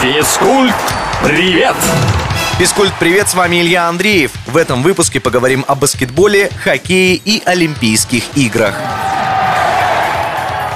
[0.00, 0.74] Физкульт,
[1.22, 1.76] привет!
[2.58, 4.32] Физкульт, привет, с вами Илья Андреев.
[4.46, 8.74] В этом выпуске поговорим о баскетболе, хоккее и Олимпийских играх.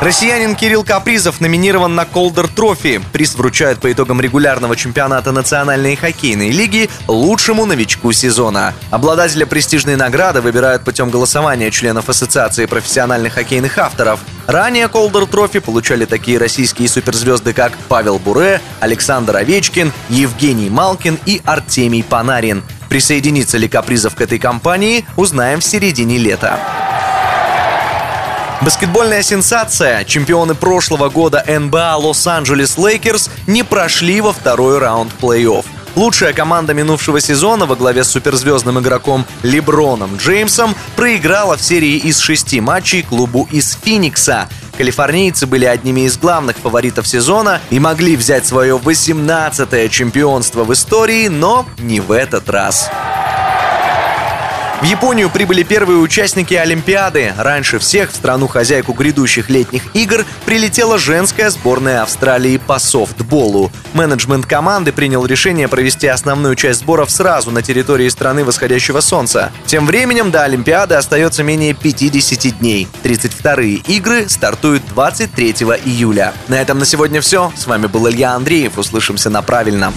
[0.02, 3.00] Россиянин Кирилл Капризов номинирован на Колдер Трофи.
[3.14, 8.74] Приз вручают по итогам регулярного чемпионата Национальной хоккейной лиги лучшему новичку сезона.
[8.90, 14.20] Обладателя престижной награды выбирают путем голосования членов Ассоциации профессиональных хоккейных авторов.
[14.46, 21.40] Ранее Колдер Трофи получали такие российские суперзвезды, как Павел Буре, Александр Овечкин, Евгений Малкин и
[21.44, 22.62] Артемий Панарин.
[22.88, 26.58] Присоединится ли Капризов к этой компании, узнаем в середине лета.
[28.60, 30.04] Баскетбольная сенсация.
[30.04, 35.64] Чемпионы прошлого года НБА Лос-Анджелес Лейкерс не прошли во второй раунд плей-офф.
[35.96, 42.18] Лучшая команда минувшего сезона во главе с суперзвездным игроком Леброном Джеймсом проиграла в серии из
[42.18, 44.48] шести матчей клубу из Финикса.
[44.76, 51.28] Калифорнийцы были одними из главных фаворитов сезона и могли взять свое 18-е чемпионство в истории,
[51.28, 52.90] но не в этот раз.
[54.84, 57.32] В Японию прибыли первые участники Олимпиады.
[57.38, 63.72] Раньше всех в страну-хозяйку грядущих летних игр прилетела женская сборная Австралии по софтболу.
[63.94, 69.50] Менеджмент команды принял решение провести основную часть сборов сразу на территории страны восходящего солнца.
[69.64, 72.86] Тем временем до Олимпиады остается менее 50 дней.
[73.02, 75.52] 32-е игры стартуют 23
[75.86, 76.34] июля.
[76.48, 77.50] На этом на сегодня все.
[77.56, 78.76] С вами был Илья Андреев.
[78.76, 79.94] Услышимся на правильном.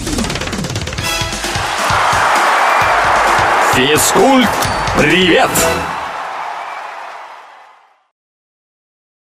[3.78, 4.48] Физкульт,
[4.96, 5.50] привет!